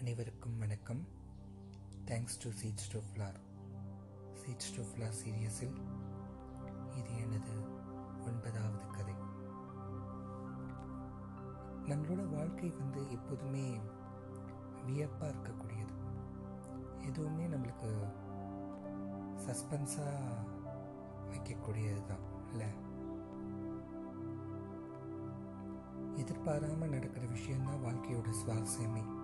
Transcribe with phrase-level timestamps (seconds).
[0.00, 1.06] அனைவருக்கும் வணக்கம்.
[2.06, 3.38] Thanks to seeds to flower
[4.34, 5.74] seeds to flower சீரியஸில்
[6.98, 7.54] இது எனது
[8.24, 9.14] ஒன்பதாவது கதை.
[11.86, 13.78] நம்மளோட வாழ்க்கை வந்து எப்போதுமே
[14.86, 15.94] வியப்பாக இருக்கக்கூடியது.
[17.00, 17.90] எதுவுமே நம்மளுக்கு
[19.46, 20.34] சஸ்பென்ஸாக
[21.30, 22.68] வைக்கக்கூடியது தான் இல்லை?
[26.16, 29.19] எதிர்பாராமல் நடக்கிற விஷயந்தான் வாழ்க்கையோட சுவாரஸ்யமே.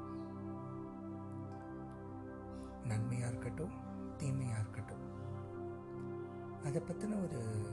[2.87, 3.71] நன்மையாக இருக்கட்டும்
[4.17, 5.05] தீமையாக இருக்கட்டும்.
[6.65, 7.67] அதை பற்றின ஒரு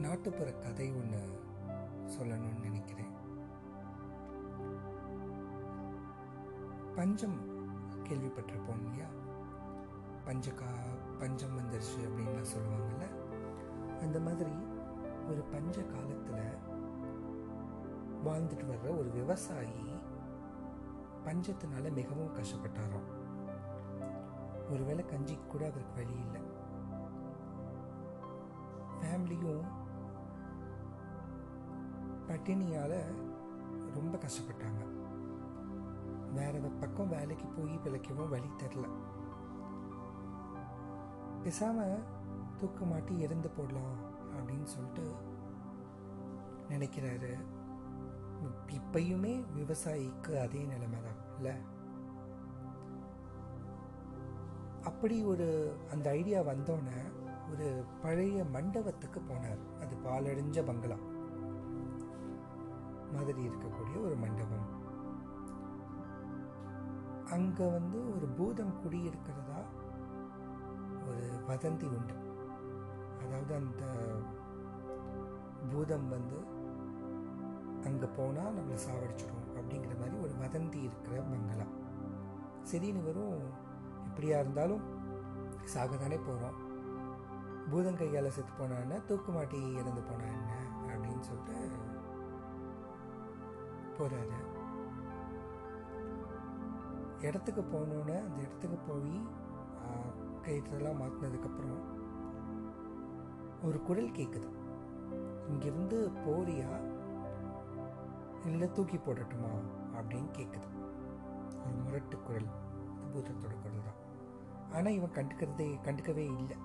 [0.00, 1.42] நாட்டுப்புற கதை ஒன்று
[2.06, 3.14] சொல்லணும்னு நினைக்கிறேன்.
[6.94, 7.38] பஞ்சம்
[8.04, 9.06] கேள்விப்பட்டிருப்போம் இல்லையா?
[10.26, 10.70] பஞ்சக்கா
[11.18, 13.04] பஞ்சம் வந்துருச்சு அப்படின்லாம் சொல்லுவாங்கல்ல?
[14.00, 14.50] அந்த மாதிரி
[15.28, 16.74] ஒரு பஞ்ச காலத்தில்
[18.24, 19.90] வாழ்ந்துட்டு வர்ற ஒரு விவசாயி
[21.24, 23.15] பஞ்சத்தினால மிகவும் கஷ்டப்பட்டாராம்.
[24.70, 26.40] ஒருவேளை கஞ்சிக்கு கூட அதற்கு வழி இல்லை.
[29.00, 29.64] ஃபேமிலியும்
[32.28, 32.98] பட்டினியால்
[33.94, 34.82] ரொம்ப கஷ்டப்பட்டாங்க.
[36.32, 38.86] வேற பக்கம் வேலைக்கு போய் பிழைக்கவும் வழி தெரில.
[41.44, 41.98] பேசாம
[42.58, 43.96] தூக்க மாட்டி இறந்து போடலாம்
[44.36, 45.14] அப்படின்னு சொல்லிட்டு
[46.68, 47.32] நினைக்கிறாரு.
[48.68, 51.74] இப்பயுமே விவசாயிக்கு அதே நிலைமை தான் இல்லை?
[54.86, 55.46] அப்படி ஒரு
[55.92, 57.00] அந்த ஐடியா வந்தோடனே
[57.52, 59.62] ஒரு பழைய மண்டபத்துக்கு போனார்.
[59.80, 60.96] அது பாலடைஞ்ச பங்களா.
[63.14, 64.66] மாதிரி இருக்கக்கூடிய ஒரு மண்டபம்.
[67.30, 69.60] அங்க வந்து ஒரு பூதம் குடியிருக்கிறதா
[71.08, 72.16] ஒரு வதந்தி உண்டு.
[73.24, 73.84] அதாவது அந்த
[75.72, 76.38] பூதம் வந்து
[77.84, 81.66] அங்கே போனால் நம்மளை சாவடிச்சிடும் அப்படிங்கிற மாதிரி ஒரு வதந்தி இருக்கிற பங்களா.
[82.72, 83.64] சரின்னு வரும்
[84.16, 84.84] எப்படியா இருந்தாலும்
[85.64, 86.54] சாக தானே போகிறோம்
[87.70, 88.98] பூதம் கையால் செத்து போனா என்ன?
[89.08, 90.52] தூக்கு மாட்டி இறந்து போனா என்ன?
[90.92, 91.56] அப்படின்னு சொல்லிட்டு
[93.96, 94.38] போகிறாரு
[97.20, 99.12] இடத்துக்கு போனோன்னே அந்த இடத்துக்கு போய்
[100.46, 101.84] கயிற்றுலாம் மாற்றினதுக்கப்புறம்
[103.62, 104.50] ஒரு குரல் கேட்குது
[105.48, 106.70] இங்கிருந்து போறியா?
[108.44, 109.52] இல்லை தூக்கி போடட்டுமா?
[109.98, 110.70] அப்படின்னு கேட்குது
[111.64, 112.50] ஒரு முரட்டு குரல்
[113.12, 113.95] பூதத்தோட குரல் தான்.
[114.76, 116.56] ஆனால் இவன் கண்டுக்கிறதே கண்டுக்கவே இல்லை.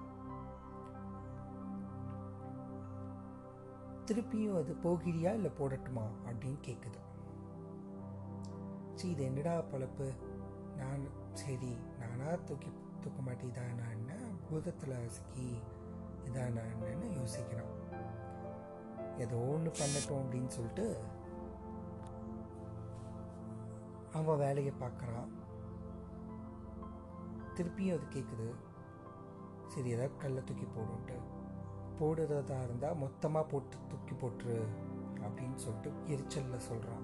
[4.06, 7.00] திருப்பியும் அது போகிறியா இல்லை போடட்டுமா அப்படின்னு கேட்குது
[8.96, 10.08] சரி இது என்னடா பொழப்பு?
[10.78, 13.48] நான் சரி நானா தூக்கி தூக்க மாட்டி
[13.92, 14.14] என்ன?
[14.48, 15.48] பூதத்தில் சிக்கி
[16.26, 16.64] இதானா
[17.20, 17.72] யோசிக்கிறான்.
[19.18, 20.86] ஏதோ ஒன்று பண்ணட்டும் அப்படின்னு சொல்லிட்டு
[24.14, 25.30] அவன் வேலையை பார்க்குறான்.
[27.62, 28.54] திருப்பியும் அது கேட்குது
[29.68, 31.18] சரி ஏதாவது கல்லை தூக்கி போடுன்ட்டு.
[32.00, 34.66] போடுறதா இருந்தால் மொத்தமாக போட்டு தூக்கி போட்டுரு
[35.22, 37.04] அப்படின்னு சொல்லிட்டு எரிச்சலில் சொல்கிறான்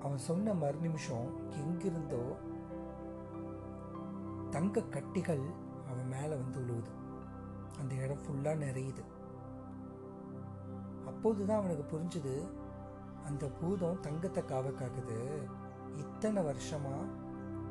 [0.00, 2.22] அவன் சொன்ன மறு நிமிஷம் எங்கிருந்தோ
[4.50, 5.44] தங்க கட்டிகள்
[5.90, 6.92] அவன் மேலே வந்து விழுவுது
[7.80, 9.04] அந்த இடம் ஃபுல்லாக நிறையுது.
[11.06, 12.48] அப்போதுதான் அவனுக்கு புரிஞ்சுது
[13.24, 15.48] அந்த பூதம் தங்கத்தை காவ காக்குது.
[15.96, 16.96] இத்தனை வருஷமா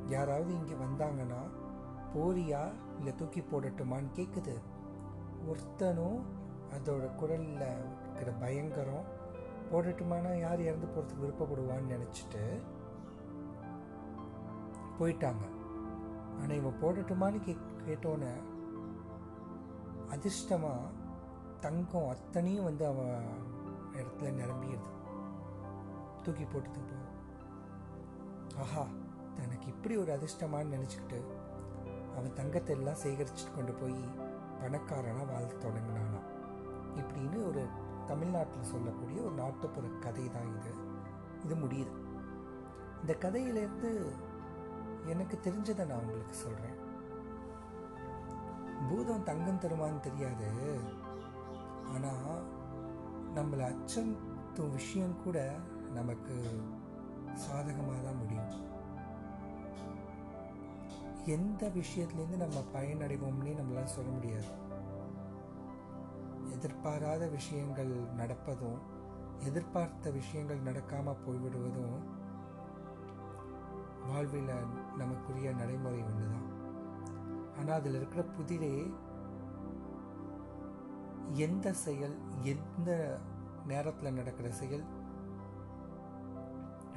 [0.07, 1.41] யாராவது இங்கே வந்தாங்கன்னா
[2.15, 4.55] போறியா இல்லை தூக்கி போடட்டுமான்னு கேட்குது
[5.47, 6.21] ஒருத்தனும்
[6.75, 9.19] அதோட குரலில் இருக்கிற பயங்கரம்
[9.71, 12.61] போடட்டுமானா யார் இறந்து போகிறதுக்கு விருப்பப்படுவான்னு நினச்சிட்டு
[14.99, 15.43] போயிட்டாங்க.
[16.41, 18.33] ஆனால் இவன் போடட்டுமான்னு கே கேட்டோன்னே
[20.09, 20.89] அதிர்ஷ்டமாக
[21.59, 23.25] தங்கம் அத்தனையும் வந்து அவன்
[23.93, 24.87] இடத்துல நிரம்பிடுது.
[26.23, 26.95] தூக்கி போட்டு போ.
[28.59, 28.87] ஆஹா
[29.37, 31.19] தனக்கு இப்படி ஒரு அதிர்ஷ்டமானு நினச்சிக்கிட்டு
[32.17, 34.09] அவன் தங்கத்தை எல்லாம் சேகரிச்சுட்டு கொண்டு போய்
[34.61, 36.19] பணக்காரனாக வாழ தொடங்கினானா
[36.95, 37.65] இப்படின்னு ஒரு
[38.05, 40.73] தமிழ்நாட்டில் சொல்லக்கூடிய ஒரு நாட்டுப்புற கதை தான் இது.
[41.43, 41.93] இது முடியுது.
[43.01, 44.11] இந்த கதையிலேருந்து
[45.05, 46.79] எனக்கு தெரிஞ்சதை நான் உங்களுக்கு சொல்கிறேன்
[48.89, 50.79] பூதம் தங்கம் தருமான்னு தெரியாது.
[51.93, 52.43] ஆனால்
[53.35, 54.39] நம்மளை அச்சம்
[54.71, 55.55] விஷயம் கூட
[55.93, 56.61] நமக்கு
[57.33, 58.00] சாதகமாக
[61.25, 64.49] எந்த விஷயத்துலேருந்து நம்ம பயனடைவோம்னே நம்மளால் சொல்ல முடியாது.
[66.51, 68.79] எதிர்பாராத விஷயங்கள் நடப்பதும்
[69.39, 72.01] எதிர்பார்த்த விஷயங்கள் நடக்காமல் போய்விடுவதும்
[74.07, 74.51] வாழ்வில்
[74.97, 76.47] நமக்குரிய நடைமுறை ஒன்று தான்
[77.57, 78.93] ஆனால் அதில் இருக்கிற புதிரே
[81.33, 83.19] எந்த செயல் எந்த
[83.67, 84.83] நேரத்தில் நடக்கிற செயல்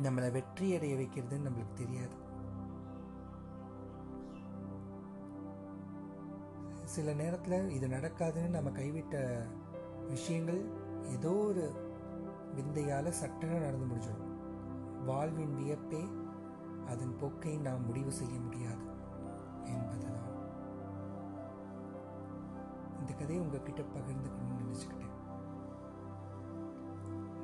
[0.03, 2.17] நம்மளை வெற்றி அடைய வைக்கிறதுன்னு நம்மளுக்கு தெரியாது.
[6.95, 9.45] சில நேரத்தில் இது நடக்காதுன்னு நம்ம கைவிட்ட
[10.09, 10.65] விஷயங்கள்
[11.03, 11.73] ஏதோ ஒரு
[12.55, 15.05] விந்தையால் சட்டன நடந்து முடிஞ்சிடும்.
[15.05, 16.03] வாழ்வின் வியப்பே
[16.87, 18.85] அதன் போக்கை நாம் முடிவு செய்ய முடியாது
[19.65, 20.29] என்பதுதான்.
[23.01, 25.13] இந்த கதையை உங்ககிட்ட பகிர்ந்துக்கணும்னு நினச்சிக்கிட்டேன்.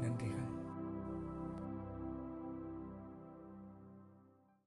[0.01, 0.60] நன்றிகள்.